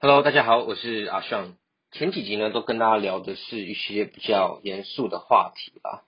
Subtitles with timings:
[0.00, 1.56] Hello，大家好，我是阿尚。
[1.90, 6.04] 前几集呢，都跟大家聊的是一些比较严肃的话题啦，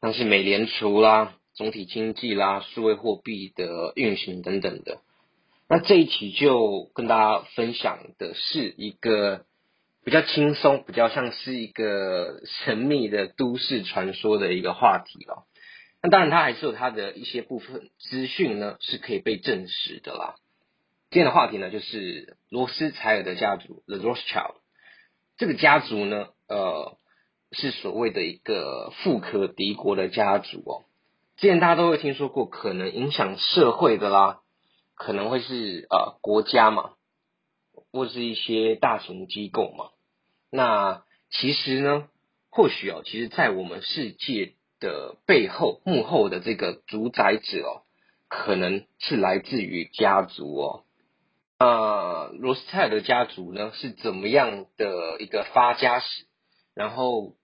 [0.00, 5.00] 像是美联储啦、总体经济啦、数位货币的运行等等的。
[5.68, 9.44] 那这一期就跟大家分享的是一个
[10.04, 15.46] 比较轻松、比较像是一个神秘的都市传说的一个话题了。
[16.00, 20.36] 那当然，它还是有它的一些部分资讯呢，是可以被证实的啦。
[21.12, 24.54] 今天的话题呢，就是罗斯柴尔德家族 （The Rothschild）。
[25.36, 26.96] 这个家族呢，呃，
[27.50, 30.84] 是所谓的一个富可敌国的家族哦。
[31.36, 34.40] 之前大家都会听说过，可能影响社会的啦，
[34.94, 36.92] 可能会是呃国家嘛，
[37.90, 39.90] 或是一些大型机构嘛。
[40.50, 42.08] 那其实呢，
[42.48, 47.84] 或许哦，其实在我们世界的背后幕后的这个主宰者哦，
[48.28, 50.84] 可能是来自于家族哦。
[51.62, 56.24] 呃，罗斯泰尔的家族呢是怎么样的一个发家史？
[56.74, 57.36] 然后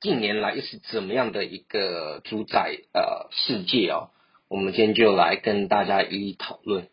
[0.00, 4.08] 近年来又是怎么样的一个主宰呃世界哦？
[4.48, 6.88] 我们今天就来跟大家一一讨论。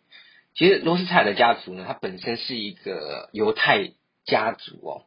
[0.54, 3.94] 其实罗斯泰尔的家族呢，它本身是一个犹太
[4.26, 5.06] 家族哦。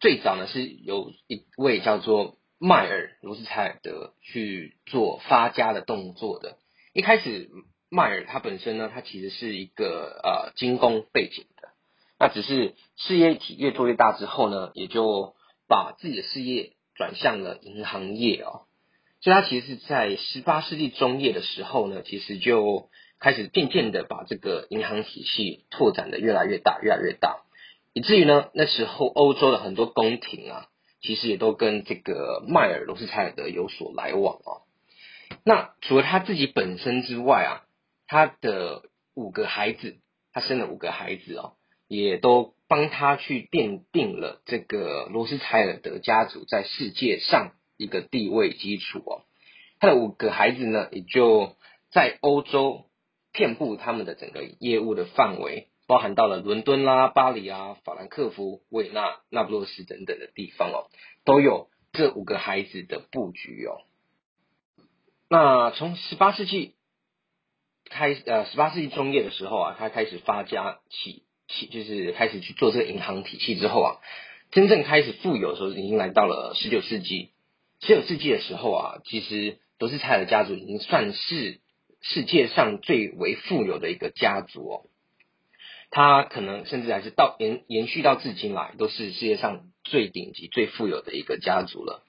[0.00, 6.58] 最早呢是由一位叫做迈尔罗斯泰尔德去做发家的动作的。
[6.92, 7.48] 一开始。
[7.90, 11.68] 迈尔他本身呢，他其实是一个呃精工背景的，
[12.18, 15.36] 那只是事业体越做越大之后呢，也就
[15.68, 18.62] 把自己的事业转向了银行业哦，
[19.20, 22.88] 所以他其实是在十八世纪中叶的时候呢，其实就
[23.20, 27.44] 开始渐渐的把这个银行体系拓展的越来越大，越来越大，
[27.92, 30.66] 以至于呢那时候欧洲的很多宫廷啊，
[31.00, 34.62] 其实也都跟这个迈尔罗斯柴尔德有所来往哦。
[35.44, 37.63] 那除了他自己本身之外啊。
[38.06, 38.82] 他的
[39.14, 39.96] 五个孩子，
[40.32, 41.54] 他生了五个孩子哦，
[41.88, 49.22] 也都帮他去奠定了这个罗斯柴尔德家族在世界上一个地位基础哦。
[49.78, 51.56] 他的五个孩子呢，也就
[51.90, 52.86] 在欧洲
[53.32, 60.90] 遍布他们的整个业务的范围，包含到了伦敦啦、巴黎啊、法兰克福、维也纳、那不勒斯等等的地方哦，
[61.24, 63.80] 都有这五个孩子的布局哦。
[65.30, 66.74] 那从十八世纪。
[67.94, 73.96] 开呃，十八世纪中叶的时候啊，他开始发家起起，就是开始去做这个银行体系之后啊，
[74.50, 77.30] 真正开始富有的时候，已经来到了十九世纪。
[77.80, 81.60] 十九世纪的时候啊，其实罗斯柴尔家族已经算是
[82.00, 84.82] 世界上最为富有的一个家族哦。
[85.90, 92.02] 他可能甚至还是到延延续到至今来，都是世界上最顶级、最富有的一个家族了。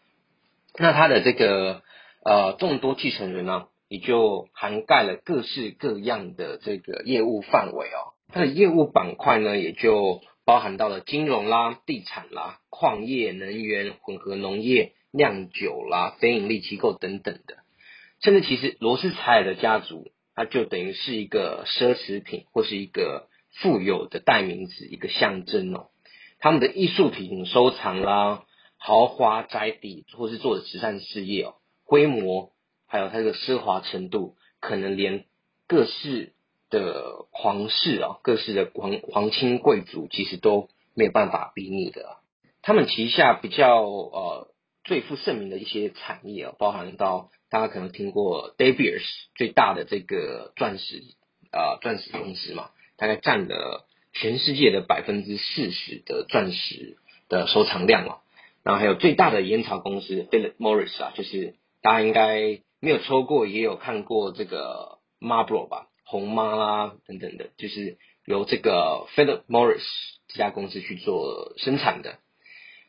[0.80, 1.84] 那他的这个
[2.24, 3.68] 呃众多继承人呢？
[3.88, 17.58] 也就涵盖了各式各样的这个业务范围哦，它的业务板块呢，也就包含到了金融啦、地产啦、矿业、能源、混合农业、酿酒啦、非盈利机构等等的，
[18.22, 23.28] 甚至其实罗斯柴尔的家族，它就等于是一个奢侈品或是一个
[23.62, 25.90] 富有的代名词，一个象征哦。
[26.40, 28.46] 他们的艺术品收藏啦、
[28.78, 31.54] 豪华宅邸或是做的慈善事业哦，
[31.86, 32.55] 规模。
[32.88, 35.26] 还有它的奢华程度，可能连
[35.68, 36.34] 各式
[36.70, 42.18] 的皇室啊，各式的皇皇亲贵族，其实都没有办法比拟的。
[42.62, 44.48] 他们旗下比较呃
[44.84, 49.04] 最负盛名的一些产业啊，包含到大家可能听过 De Beers
[49.36, 51.04] 最大的这个钻石
[51.52, 56.98] 啊钻石公司嘛，大概占了全世界的百分之四十的钻石
[57.30, 58.18] 的收藏量啊。
[58.64, 62.62] 然后还有最大的烟草公司 Philip Morris 啊，就是大家应该。
[62.86, 67.98] 没有抽过，也有看过这个 Marlboro 吧，红妈啦等等的，就是
[68.28, 69.82] 由这个 Philip Morris
[70.28, 72.20] 这家公司去做生产的。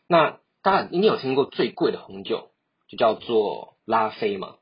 [0.06, 2.50] 那当然，你有听过最贵的红酒，
[2.90, 4.56] 就叫做拉菲嘛。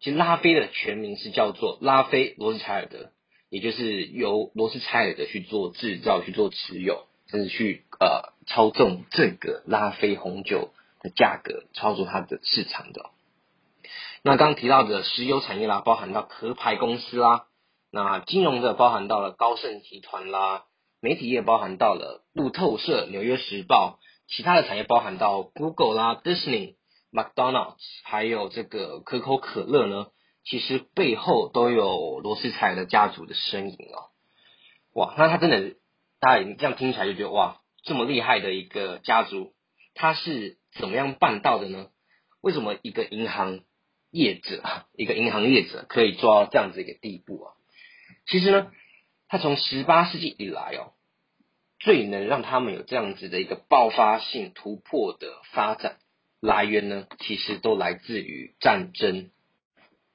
[0.00, 3.10] 其实拉菲的全名是叫做拉菲罗斯柴尔德，
[3.50, 10.70] 也就是由罗斯柴尔德去做制造、去做持有，甚至去呃操纵这个拉菲红酒
[11.02, 13.10] 的价格，操作它的市场的。
[14.24, 17.46] 那刚提到的石油产业啦，包含到壳牌公司啦；
[17.92, 20.64] 那金融的包含到了高盛集团啦；
[21.00, 26.74] 媒体业包含到了路透社、纽约时报；其他的产业包含到 Google 啦、Disney、
[27.12, 30.08] McDonald's，还有这个可口可乐呢。
[30.44, 34.10] 其实背后都有罗斯柴尔德家族的身影哦。
[34.94, 35.76] 哇，那他真的，
[36.20, 39.52] 大家这样听起来就觉得哇，这么厉害的一个家族，
[39.94, 41.86] 他是怎么样办到的呢？
[42.42, 43.60] 为什么一个银行？
[44.10, 44.62] 业者，
[44.96, 47.52] 一个银行业者可以做到这样子一个地步啊。
[48.26, 48.70] 其实呢，
[49.28, 50.92] 他从十八世纪以来哦，
[51.78, 55.98] 最能让他们有这样子的一个爆发性突破的发展
[56.40, 59.30] 来源呢，其实都来自于战争。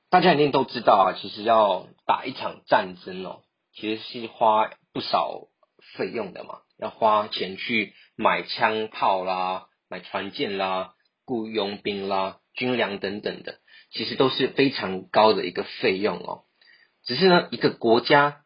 [0.10, 3.42] 大家一定都知道啊，其实要打一场战争哦，
[3.74, 5.48] 其实是花不少
[5.96, 10.94] 费用的嘛，要花钱去买枪炮啦、买船舰啦、
[11.26, 13.60] 雇佣兵啦、军粮等等的，
[13.94, 16.44] 其实都是非常高的一个费用哦。
[17.06, 18.42] 只是呢，一个国家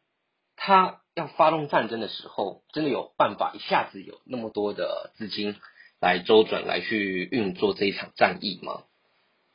[0.56, 1.02] 它。
[1.18, 5.56] 要发动战争的时候，真的有办法一下子有那么多的资金
[6.00, 8.84] 来周转来去运作这一场战役吗？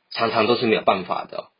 [0.09, 1.51] 常常都是没有办法的。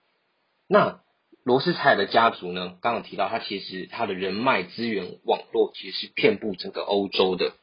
[0.68, 1.00] 那
[1.46, 2.78] 罗斯柴尔的家族呢？
[2.82, 7.54] 刚刚提到，他其实他的人脉资源网络其实是遍布整个欧洲的，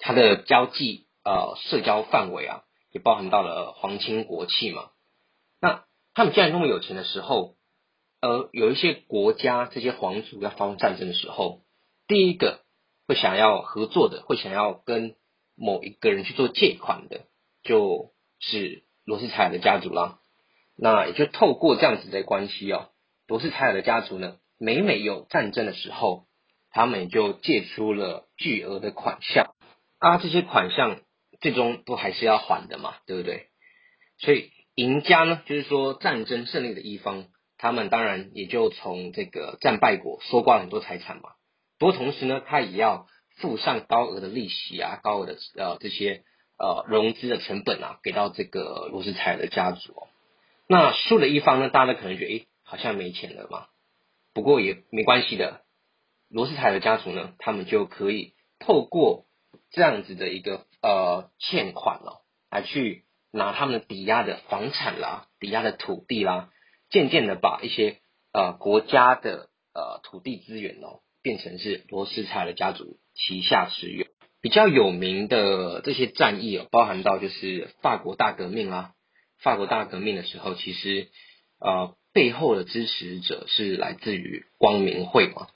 [0.00, 4.90] 他的交际呃社交范围啊，也包含到了皇亲国戚嘛。
[5.64, 7.56] 那他们既然那么有钱的时候，
[8.20, 11.62] 呃有一些国家，这些皇族要发动战争的时候，
[12.06, 12.60] 第一个
[13.06, 15.16] 会想要合作的，会想要跟
[15.56, 17.22] 某一个人去做借款的，
[17.62, 20.18] 就是罗斯柴尔的家族啦。
[20.76, 22.90] 那也就透过这样子的关系哦，
[23.26, 26.26] 罗斯柴尔的家族呢，每每有战争的时候，
[26.70, 29.54] 他们也就借出了巨额的款项
[29.98, 31.00] 啊，这些款项
[31.40, 33.48] 最终都还是要还的嘛，对不对？
[34.18, 37.26] 所以赢家呢，就是说战争胜利的一方。
[37.56, 41.30] 他们当然也就从这个战败国收刮了很多财产嘛，
[41.78, 43.06] 不过同时呢，他也要
[43.36, 46.24] 付上高额的利息啊，高额的呃这些
[46.58, 49.92] 呃融资的成本啊，给到这个罗斯柴尔的家族。
[49.92, 50.08] 哦
[50.66, 53.66] 那输的一方呢，大家可能觉得诶，好像没钱了嘛，
[54.32, 55.60] 不过也没关系的，
[56.30, 59.26] 罗斯柴尔的家族呢，他们就可以透过
[59.70, 63.04] 这样子的一个呃欠款了，来去
[63.34, 66.50] 拿他们抵押的房产啦，抵押的土地啦。
[66.90, 67.98] 渐渐的把一些
[68.32, 74.06] 呃国家的呃土地资源哦，变成是罗斯柴尔家族旗下持有。
[74.40, 78.92] 比较有名的这些战役哦，包含到就是法国大革命啦。
[79.38, 81.08] 法国大革命的时候，其实
[81.58, 85.48] 呃背后的支持者是来自于光明会嘛。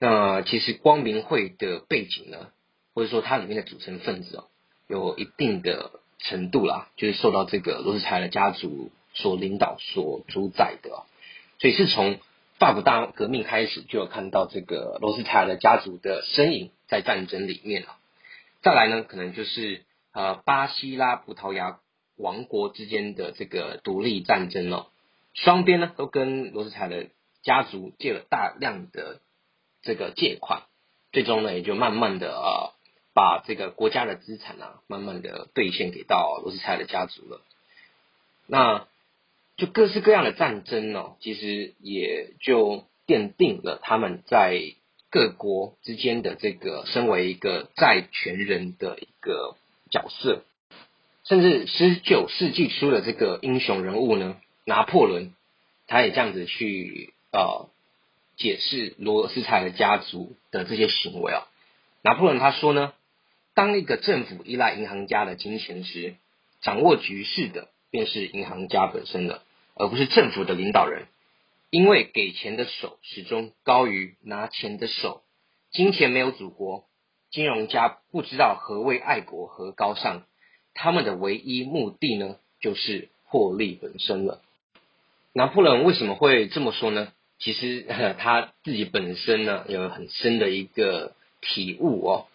[0.00, 2.50] 那其实光明会的背景呢，
[2.92, 4.44] 或者说它里面的组成分子哦，
[4.88, 5.92] 有一定的
[6.24, 8.90] 程度啦，就是受到这个罗斯柴尔家族。
[9.16, 11.04] 所领导、所主宰的，
[11.60, 12.18] 所以是从
[12.58, 17.96] 法国大革命开始就有看到这个罗斯柴尔的家族的身影在战争里面了。
[18.60, 21.78] 再来呢，可能就是呃巴西拉葡萄牙
[22.16, 24.88] 王国之间的这个独立战争了，
[25.32, 27.06] 双边呢都跟罗斯柴尔
[27.44, 29.20] 家族借了大量的
[29.82, 30.64] 这个借款，
[31.12, 32.72] 最终呢也就慢慢的呃
[33.14, 37.40] 把这个国家的资产啊慢慢的兑现给到罗斯柴尔的家族了。
[38.46, 38.86] 那
[39.56, 44.60] 就各式各样的战争哦，其实也就奠定了他们在
[45.10, 49.56] 各国之间的这个身为一个债权人的一个
[49.90, 50.42] 角色，
[51.22, 55.32] 甚至十九世纪初的这个英雄人物呢，拿破仑，
[55.86, 57.70] 他也这样子去呃
[58.36, 61.46] 解释罗斯柴尔家族的这些行为啊。
[62.02, 62.92] 拿破仑他说呢，
[63.54, 66.14] 当一个政府依赖银行家的金钱时，
[66.60, 67.68] 掌握局势的。
[67.90, 69.44] 便是银行家本身了，
[69.76, 71.06] 而不是政府的领导人，
[71.70, 75.22] 因为给钱的手始终高于拿钱的手。
[75.70, 76.86] 金钱没有祖国，
[77.30, 80.24] 金融家不知道何谓爱国和高尚，
[80.74, 84.42] 他们的唯一目的呢，就是获利本身了。
[85.32, 87.12] 拿破仑为什么会这么说呢？
[87.38, 87.86] 其实
[88.18, 92.26] 他自己本身呢，有很深的一个体悟哦，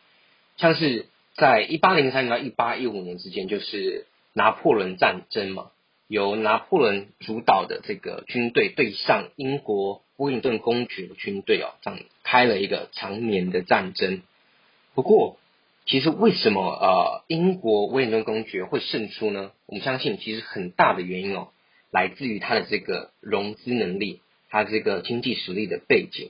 [0.59, 4.05] 像是在一八零三年到一八一五年之间，就是。
[4.33, 5.71] 拿破仑战争嘛，
[6.07, 14.21] 由拿破仑主导的这个军队对上英国威灵顿公爵的军队哦，展开了一个长年的战争。
[14.93, 15.37] 不过，
[15.87, 19.51] 其实为什么呃英国威灵顿公爵会胜出呢？
[19.65, 21.49] 我们相信，其实很大的原因哦，
[21.91, 26.29] 来自于他的这个融资能力，他这个经济实力的背景。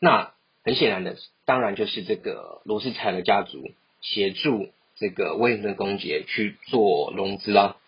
[0.00, 0.32] 那
[0.64, 4.70] 很显然的，当然就是这个罗斯柴尔家族协助。
[4.96, 7.78] 这个威灵顿公爵去做融资啦，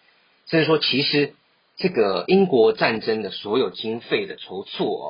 [0.46, 1.34] 甚至说，其实
[1.76, 5.06] 这个英国战争的所有经费的筹措哦，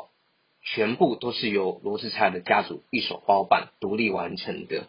[0.64, 4.88] 全部都是由罗斯柴尔的家族一手包办、独立完成的，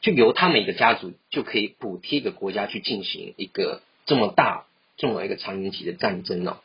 [0.00, 4.66] 就由他们一个家族就可以补贴一个国家去进行一个这么大、
[4.96, 6.58] 这么一个长年期的战争哦。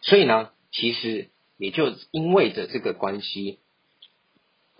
[0.00, 3.58] 所以呢，其实也就因为着这个关系，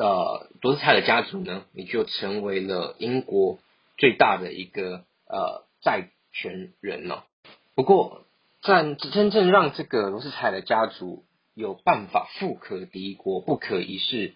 [0.00, 3.58] 呃，罗斯柴尔家族呢，也就成为了英国。
[3.98, 7.26] 最大的一个呃债权人了。
[7.74, 8.24] 不过，
[8.62, 14.32] 在真正让这个罗斯柴尔家族有办法富可敌国、不可一世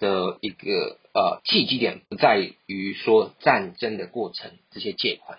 [0.00, 5.38] 的一个呃契机点不在于说战争的过程这些借款，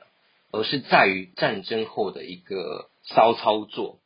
[0.54, 4.00] 而是在于战争后的一个骚操作。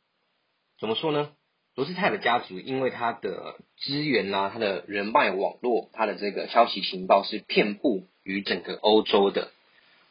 [0.80, 1.30] 怎么说呢？
[1.74, 9.50] 罗斯泰的家族因为他的资源呐，他的人脉网络，他的这个消息情报是遍布于整个欧洲的，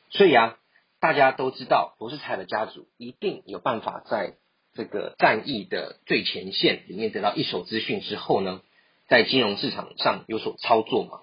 [0.09, 0.57] 所以啊，
[0.99, 4.33] 大家都知道罗斯泰的家族一定有办法在
[4.73, 8.61] 这个战役的最前线里面得到一手资讯之后呢，
[9.07, 11.19] 在金融市场上有所操作嘛，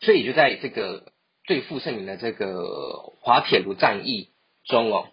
[0.00, 1.12] 所以就在这个
[1.44, 4.30] 最负盛名的这个滑铁卢战役
[4.64, 5.08] 中哦，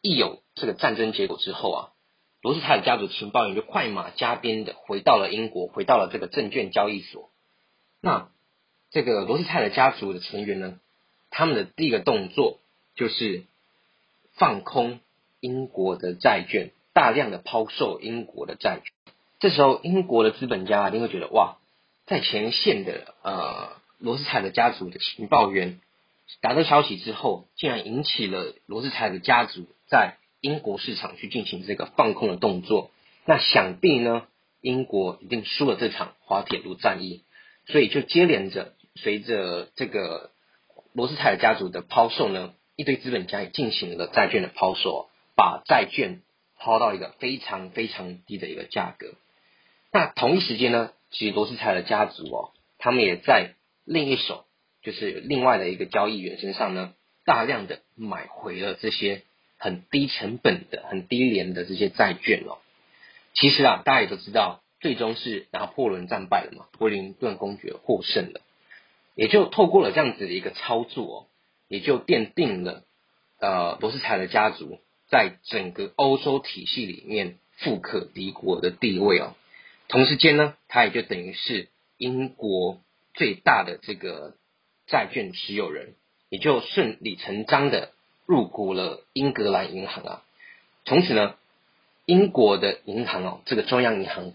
[0.00, 1.91] 一有这个战争结果之后啊。
[2.42, 7.30] 罗斯泰尔家族情报员就快马加鞭的回到了英国，回到了这个证券交易所。
[8.00, 8.30] 那
[8.90, 10.80] 这个罗斯泰尔家族的成员呢，
[11.30, 12.58] 他们的第一个动作
[12.96, 13.44] 就是
[14.32, 14.98] 放空
[15.38, 18.92] 英国的债券，大量的抛售英国的债券。
[19.38, 21.58] 这时候，英国的资本家一定会觉得，哇，
[22.06, 25.80] 在前线的呃罗斯泰尔家族的情报员
[26.40, 30.16] 达到消息之后，竟然引起了罗斯泰尔家族在。
[30.42, 32.90] 英国市场去进行这个放空的动作，
[33.24, 34.26] 那想必呢，
[34.60, 37.22] 英国一定输了这场滑铁卢战役，
[37.66, 40.32] 所以就接连着随着这个
[40.92, 46.22] 罗斯柴尔家族的抛售呢，一堆资本家也进行了债券的抛售，把债券
[46.58, 49.14] 抛到一个非常非常低的一个价格。
[49.92, 54.44] 那同一时间呢，其实罗斯柴尔家族哦，他们也在另一手，
[54.82, 56.94] 就是另外的一个交易员身上呢，
[57.24, 59.22] 大量的买回了这些。
[59.62, 62.58] 很低成本的、很低廉的这些债券哦，
[63.32, 68.40] 其实啊，大家也都知道，最终是拿破仑战败了嘛，柏林顿公爵获胜了，
[69.14, 71.28] 也就透过了这样子的一个操作，
[71.68, 72.82] 也就奠定了
[73.38, 79.36] 呃罗斯柴尔家族在整个欧洲体系里面富可敌国的地位哦。
[79.86, 82.80] 同时间呢，他也就等于是英国
[83.14, 84.34] 最大的这个
[84.88, 85.94] 债券持有人，
[86.30, 87.92] 也就顺理成章的。
[88.24, 90.22] 入股了英格兰银行啊，
[90.84, 91.34] 从此呢，
[92.06, 94.32] 英国的银行哦，这个中央银行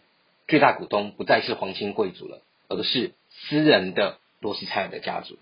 [0.47, 5.37] 最大股东不再是皇亲贵族了，而是私人的罗斯柴尔德家族。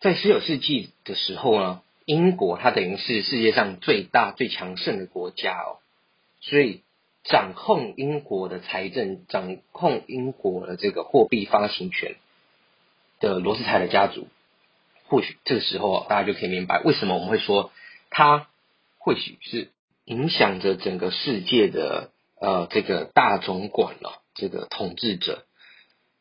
[0.00, 5.78] 在十九世纪的时候呢，英国它等于是世界上最大最强盛的国家哦，
[6.40, 6.82] 所以
[7.22, 12.16] 掌控英国的财政、掌控英国的这个货币发行权
[13.20, 14.26] 的罗斯柴尔德家族，
[15.06, 17.70] 或许这个时候大家就可以明白为什么我们会说。
[18.16, 18.46] 它
[18.96, 19.72] 或许是
[20.04, 25.46] 影响着整个世界的呃这个大总管了，这个统治者。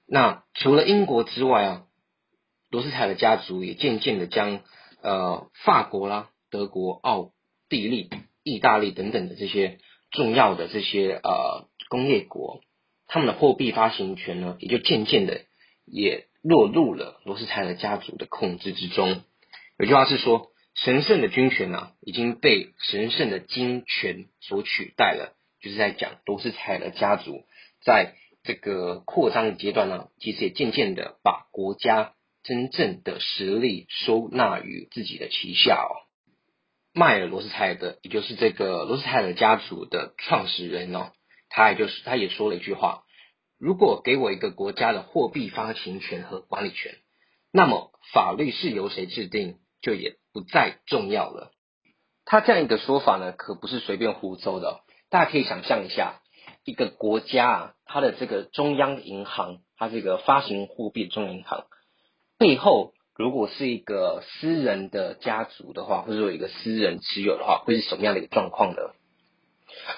[0.07, 1.83] 那除了英国之外啊，
[2.71, 4.61] 罗斯柴的家族也渐渐的将
[5.03, 7.29] 呃法国啦、德国、奥
[7.69, 8.09] 地利、
[8.41, 9.77] 意大利等等的这些
[10.09, 12.61] 重要的这些呃工业国，
[13.05, 15.41] 他们的货币发行权呢，也就渐渐的
[15.85, 19.21] 也落入了罗斯柴的家族的控制之中。
[19.77, 20.49] 有句话是说。
[20.75, 25.35] 神圣的军权呢，已经被神圣的金权所取代了。
[25.61, 27.45] 就是在讲罗斯柴尔家族
[27.85, 32.13] 在这个扩张的阶段呢，其实也渐渐的把国家
[32.43, 36.03] 真正的实力收纳于自己的旗下哦。
[36.91, 41.13] 迈尔罗斯柴尔德，也就是这个罗斯柴尔家族的创始人哦，
[41.49, 43.03] 他也就是他也说了一句话：
[43.57, 46.95] 如果给我一个国家的货币发行权和管理权，
[47.53, 49.59] 那么法律是由谁制定？
[49.83, 51.51] 就也不再重要了。
[52.25, 54.79] 他这样一个说法呢，可不是随便胡诌的。
[55.09, 56.21] 大家可以想象一下，
[56.63, 61.67] 一个国家啊，它的这个中央银行，它这个发行货币中央银行
[62.39, 68.77] 背后，如果是一个私人的家族的话，或者说一个私人持有的话，会是什么样的一个状况呢？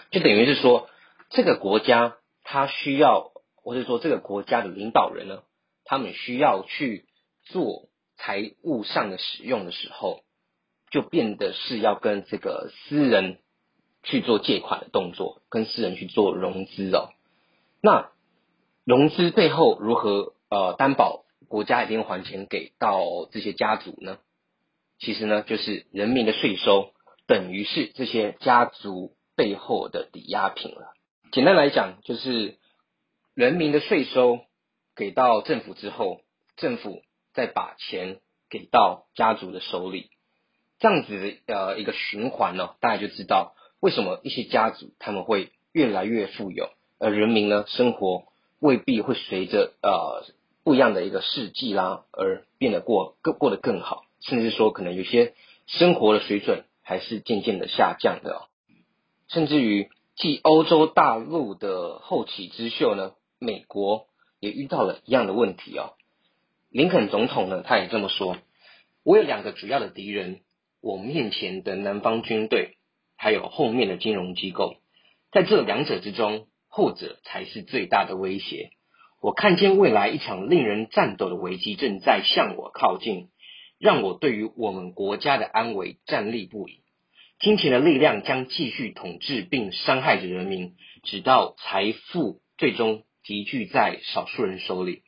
[0.10, 0.90] 就等于是说，
[1.30, 5.44] 这个国家它需要，或者说这个国家的领导人呢，
[5.84, 7.06] 他们需要去
[7.44, 7.88] 做。
[8.18, 10.24] 财务上的使用的时候，
[10.90, 13.40] 就变得是要跟这个私人
[14.04, 17.10] 去做借款的动作，跟私人去做融资哦。
[17.82, 18.12] 那
[18.84, 24.18] 融资背后如何呃担保国家一定还钱给到这些家族呢？
[24.98, 26.94] 其实呢，就是人民的税收
[27.28, 30.94] 等于是这些家族背后的抵押品了。
[31.32, 32.58] 简单来讲，就是
[33.34, 34.40] 人民的税收
[34.96, 36.22] 给到政府之后，
[36.56, 37.02] 政府。
[37.36, 40.10] 再把钱给到家族的手里，
[40.80, 48.24] 这样子的呃一个循环呢，大家就知道为什么一些家族他们会越来越富有，而人民呢生活
[48.60, 50.24] 未必会随着呃
[50.64, 55.34] 不一样的一个世纪啦而变得过更过得更好，甚至说可能有些
[55.68, 58.48] 生活的水准还是渐渐的下降的，
[59.28, 64.08] 甚至于继欧洲大陆的后起之秀呢，美国
[64.40, 65.94] 也遇到了一样的问题哦。
[66.76, 68.38] 林肯总统呢，他也这么说：
[69.06, 70.42] 我有两个主要的敌人，
[70.82, 72.76] 我面前的南方军队，
[73.16, 74.76] 还有后面的金融机构，
[75.32, 78.72] 在这两者之中，后者才是最大的威胁。
[79.22, 83.30] 我看见未来一场令人颤抖的危机正在向我靠近，
[83.80, 86.82] 让我对于我们国家的安危站立不已。
[87.40, 95.04] 金钱的力量将继续统治并伤害着人民，直到财富最终集聚在少数人手里，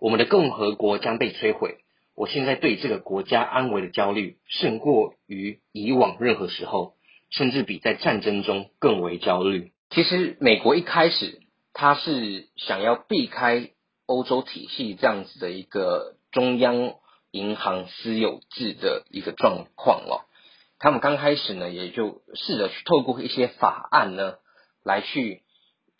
[0.00, 1.78] 我们的共和国将被摧毁。
[2.16, 6.94] 我现在对这个国家安危的焦虑，胜过于以往任何时候，
[7.30, 9.72] 甚至比在战争中更为焦虑。
[9.90, 11.42] 其实，美国一开始。
[11.72, 13.70] 他是想要避开
[14.04, 16.96] 欧洲体系这样子的一个中央
[17.30, 20.26] 银行私有制的一个状况哦。
[20.80, 24.34] 他们刚开始呢，也就试着去透过一些法案呢，
[24.82, 25.42] 来去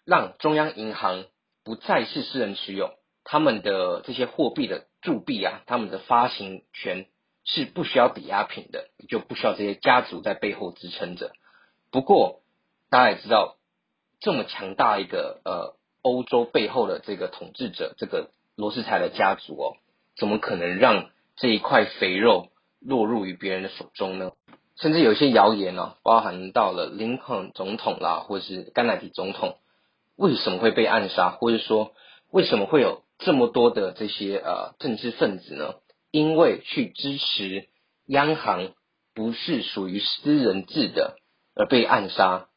[0.04, 1.24] 让中央银行
[1.64, 2.90] 不再是私人持有，
[3.24, 7.06] 他们的这些货币的铸币啊，他们的发行权
[7.44, 11.32] 是不需要抵押品的，就不需要这些家族在背后支撑着。
[11.90, 12.42] 不过
[12.90, 13.56] 大家也知道。
[14.22, 19.76] 这么强大一个呃欧洲背后的这个统治者，这个罗斯柴的家族哦，
[20.14, 22.48] 怎么可能让这一块肥肉
[22.80, 24.32] 落入于别人的手中呢？
[24.76, 29.56] 甚至有一些谣言呢，包含到了林肯总统啦，或者是甘乃迪总统，
[30.16, 31.92] 为什么会被暗杀，或者说
[32.30, 35.74] 为什么会有这么多的这些呃政治分子呢？
[36.10, 37.68] 因为去支持
[38.06, 38.74] 央行
[39.14, 41.16] 不是属于私人制的
[41.54, 42.48] 而被暗杀。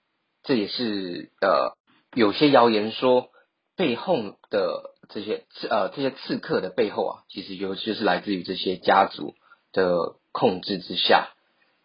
[0.42, 1.78] 这也是呃，
[2.16, 3.30] 有些谣言说
[3.78, 4.18] 背后
[4.50, 9.36] 的这些刺呃这些刺客的背后啊，其实尤其是来自于这些家族
[9.72, 11.30] 的控制之下。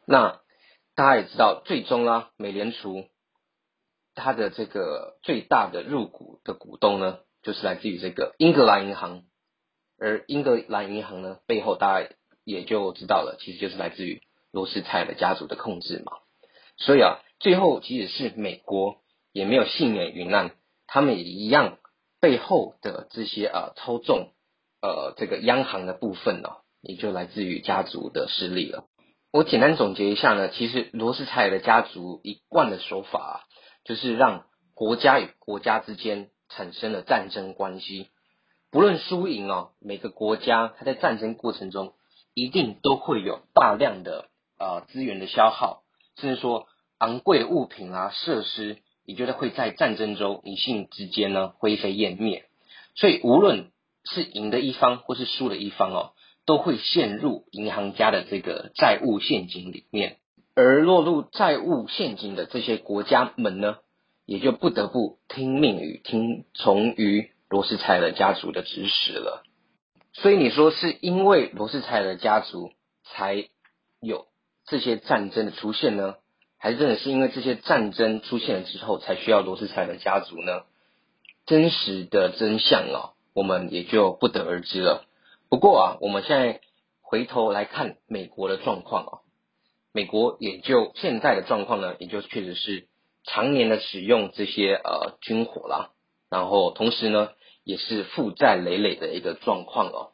[0.07, 0.41] 那
[0.95, 3.05] 大家也知道，最终啊，美联储
[4.15, 9.23] 它的这个最大的入股的股东呢，就是来自于这个英格兰银行。
[9.99, 12.11] 而英格兰银行呢，背后大家
[12.45, 14.21] 也就知道了，其实就是来自于
[14.53, 16.13] 罗斯柴的家族的控制嘛。
[16.77, 17.21] 所以啊。
[17.41, 18.97] 最后，即使是美国
[19.33, 20.57] 也没有幸免于难，
[20.89, 21.79] 他们也一样
[22.21, 24.33] 背后的这些呃操纵
[24.83, 26.49] 呃这个央行的部分呢，
[26.81, 28.87] 也就来自于家族的势力了。
[29.31, 33.35] 我简单总结一下呢，其实罗斯柴尔的家族一贯的手法啊，
[33.85, 38.09] 就是让国家与国家之间产生了战争关系，
[38.71, 41.95] 不论输赢哦，每个国家它在战争过程中
[42.35, 45.83] 一定都会有大量的呃资源的消耗，
[46.17, 46.67] 甚至说。
[47.01, 52.47] 昂贵物品啊，设施，你觉得会在战争中一瞬之间呢灰飞烟灭。
[52.97, 53.71] 所以无论
[54.03, 56.11] 是赢的一方或是输的一方哦，
[56.45, 60.17] 都会陷入银行家的这个债务陷阱里面。
[60.57, 63.77] 而落入债务陷阱的这些国家们呢，
[64.29, 69.43] 也就不得不听命于听从于罗斯柴尔家族的指使了。
[70.13, 72.71] 所以你说是因为罗斯柴尔家族
[73.05, 73.49] 才
[74.03, 74.27] 有
[74.67, 76.17] 这些战争的出现呢？
[76.59, 80.65] 还是真的是因为这些战争出现了之后，才需要罗斯柴尔家族呢？
[81.47, 85.07] 真实的真相啊，我们也就不得而知了。
[85.49, 86.61] 不过啊，我们现在
[87.01, 89.13] 回头来看美国的状况啊，
[89.93, 92.89] 美国也就现在的状况呢，也就确实是
[93.29, 95.91] 常年的使用这些呃军火啦，
[96.31, 97.31] 然后同时呢，
[97.63, 100.13] 也是负债累累的一个状况哦。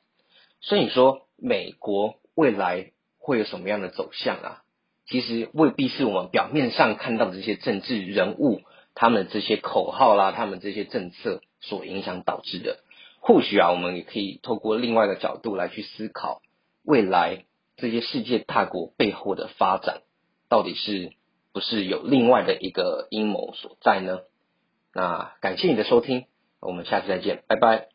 [0.61, 4.61] 所以说，美国未来会有什么样的走向啊？
[5.07, 8.63] 其实未必是我们表面上看到的这些政治人物，
[8.95, 12.79] 他们这些口号啦，他们这些政策所影响导致的。
[13.21, 16.41] 或许啊，我们也可以透过另外的角度来去思考，
[16.83, 17.45] 未来
[17.77, 20.01] 这些世界大国背后的发展，
[20.49, 21.13] 到底是
[21.55, 24.19] 不是有另外的一个阴谋所在呢？
[24.93, 26.27] 那感谢你的收听，
[26.61, 27.95] 我们下次再见，拜拜。